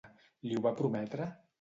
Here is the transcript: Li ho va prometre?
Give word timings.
Li 0.51 0.57
ho 0.59 0.63
va 0.67 0.73
prometre? 0.83 1.33